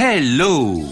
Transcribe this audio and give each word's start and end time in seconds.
Hello 0.00 0.82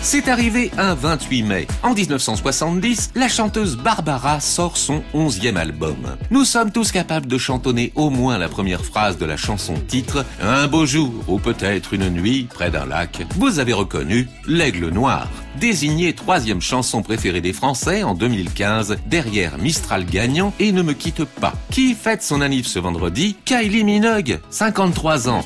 c'est 0.00 0.28
arrivé 0.28 0.70
un 0.78 0.94
28 0.94 1.42
mai. 1.42 1.66
En 1.82 1.92
1970, 1.92 3.10
la 3.16 3.26
chanteuse 3.26 3.76
Barbara 3.76 4.38
sort 4.38 4.76
son 4.76 5.02
onzième 5.12 5.56
album. 5.56 6.16
Nous 6.30 6.44
sommes 6.44 6.70
tous 6.70 6.92
capables 6.92 7.26
de 7.26 7.36
chantonner 7.36 7.92
au 7.96 8.08
moins 8.08 8.38
la 8.38 8.48
première 8.48 8.84
phrase 8.84 9.18
de 9.18 9.26
la 9.26 9.36
chanson 9.36 9.74
titre 9.88 10.24
Un 10.40 10.68
beau 10.68 10.86
jour 10.86 11.12
ou 11.26 11.40
peut-être 11.40 11.94
une 11.94 12.10
nuit 12.10 12.44
près 12.44 12.70
d'un 12.70 12.86
lac. 12.86 13.26
Vous 13.36 13.58
avez 13.58 13.72
reconnu 13.72 14.28
L'Aigle 14.46 14.90
Noir. 14.90 15.28
Désigné 15.58 16.12
troisième 16.12 16.60
chanson 16.62 17.02
préférée 17.02 17.40
des 17.40 17.52
Français 17.52 18.04
en 18.04 18.14
2015 18.14 18.98
derrière 19.06 19.58
Mistral 19.58 20.04
gagnant 20.04 20.54
et 20.60 20.70
Ne 20.70 20.82
me 20.82 20.92
quitte 20.92 21.24
pas. 21.24 21.54
Qui 21.72 21.94
fête 21.94 22.22
son 22.22 22.40
anniv 22.40 22.68
ce 22.68 22.78
vendredi? 22.78 23.36
Kylie 23.44 23.82
Minogue, 23.82 24.38
53 24.50 25.28
ans. 25.28 25.44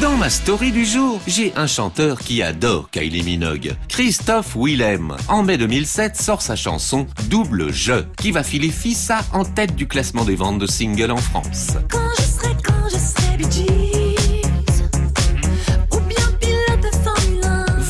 Dans 0.00 0.16
ma 0.16 0.28
story 0.28 0.72
du 0.72 0.84
jour, 0.84 1.20
j'ai 1.26 1.52
un 1.54 1.68
chanteur 1.68 2.18
qui 2.18 2.42
adore 2.42 2.90
Kylie 2.90 3.22
Minogue, 3.22 3.76
Christophe 3.88 4.56
Willem. 4.56 5.16
En 5.28 5.44
mai 5.44 5.56
2007 5.56 6.16
sort 6.16 6.42
sa 6.42 6.56
chanson 6.56 7.06
Double 7.28 7.72
Jeu, 7.72 8.06
qui 8.18 8.32
va 8.32 8.42
filer 8.42 8.70
Fissa 8.70 9.20
en 9.32 9.44
tête 9.44 9.76
du 9.76 9.86
classement 9.86 10.24
des 10.24 10.34
ventes 10.34 10.58
de 10.58 10.66
singles 10.66 11.12
en 11.12 11.16
France. 11.16 11.76
Quand 11.88 12.10
je 12.18 12.22
serai, 12.22 12.56
quand 12.64 12.88
je 12.90 12.96
serai 12.96 13.83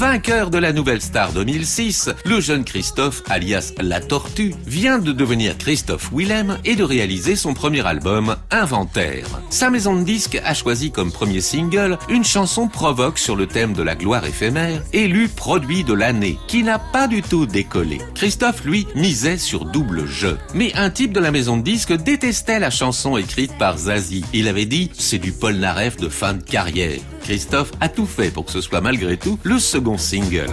Vainqueur 0.07 0.51
de 0.51 0.59
la 0.59 0.75
Nouvelle 0.75 1.01
Star 1.01 1.33
2006, 1.33 2.11
le 2.27 2.39
jeune 2.39 2.63
Christophe, 2.63 3.23
alias 3.27 3.73
La 3.81 4.03
Tortue, 4.03 4.55
vient 4.67 4.99
de 4.99 5.13
devenir 5.13 5.57
Christophe 5.57 6.11
Willem 6.13 6.59
et 6.67 6.77
de 6.77 6.85
réaliser 6.85 7.37
son 7.37 7.55
premier 7.55 7.87
album, 7.87 8.37
Inventaire. 8.51 9.25
Sa 9.49 9.71
maison 9.71 9.97
de 9.97 10.05
disques 10.05 10.39
a 10.45 10.53
choisi 10.53 10.91
comme 10.91 11.11
premier 11.11 11.41
single 11.41 11.97
une 12.11 12.23
chanson 12.23 12.69
provoque 12.69 13.19
sur 13.19 13.35
le 13.35 13.47
thème 13.47 13.73
de 13.73 13.83
la 13.83 13.95
gloire 13.95 14.27
éphémère, 14.27 14.83
élu 14.93 15.27
produit 15.29 15.85
de 15.85 15.95
l'année, 15.95 16.39
qui 16.49 16.63
n'a 16.65 16.79
pas 16.79 17.09
du 17.09 17.23
tout 17.23 17.47
décollé. 17.47 17.99
Christophe, 18.15 18.63
lui, 18.67 18.87
misait 18.95 19.39
sur 19.39 19.65
double 19.65 20.05
jeu. 20.07 20.37
Mais 20.53 20.75
un 20.75 20.91
type 20.91 21.15
de 21.15 21.21
la 21.21 21.31
maison 21.31 21.57
de 21.57 21.63
disques 21.63 21.95
détestait 21.95 22.59
la 22.59 22.69
chanson 22.69 23.17
écrite 23.17 23.57
par 23.57 23.79
Zazie. 23.79 24.27
Il 24.35 24.49
avait 24.49 24.67
dit, 24.67 24.91
c'est 24.99 25.19
du 25.19 25.33
Paul 25.33 25.55
Naref 25.55 25.97
de 25.97 26.11
fin 26.11 26.35
de 26.35 26.43
carrière. 26.43 27.01
Christophe 27.23 27.73
a 27.81 27.89
tout 27.89 28.05
fait 28.05 28.31
pour 28.31 28.45
que 28.45 28.53
ce 28.53 28.61
soit 28.61 28.83
malgré 28.83 29.17
tout 29.17 29.39
le 29.45 29.59
single. 29.99 30.51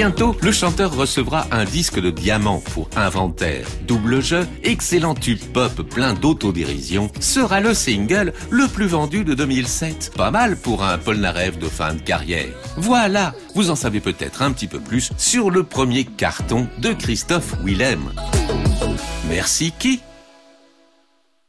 Bientôt, 0.00 0.34
le 0.40 0.50
chanteur 0.50 0.96
recevra 0.96 1.46
un 1.50 1.66
disque 1.66 2.00
de 2.00 2.08
diamant 2.08 2.62
pour 2.72 2.88
Inventaire. 2.96 3.66
Double 3.86 4.22
jeu, 4.22 4.48
excellent 4.64 5.14
tube 5.14 5.40
pop 5.52 5.82
plein 5.82 6.14
d'autodérision, 6.14 7.10
sera 7.20 7.60
le 7.60 7.74
single 7.74 8.32
le 8.48 8.66
plus 8.66 8.86
vendu 8.86 9.24
de 9.24 9.34
2007. 9.34 10.12
Pas 10.16 10.30
mal 10.30 10.56
pour 10.56 10.84
un 10.84 10.96
Polnareff 10.96 11.58
de 11.58 11.68
fin 11.68 11.92
de 11.92 12.00
carrière. 12.00 12.48
Voilà, 12.78 13.34
vous 13.54 13.68
en 13.70 13.76
savez 13.76 14.00
peut-être 14.00 14.40
un 14.40 14.52
petit 14.52 14.68
peu 14.68 14.80
plus 14.80 15.10
sur 15.18 15.50
le 15.50 15.64
premier 15.64 16.04
carton 16.04 16.66
de 16.78 16.94
Christophe 16.94 17.56
Willem. 17.62 18.10
Merci 19.28 19.70
qui 19.78 20.00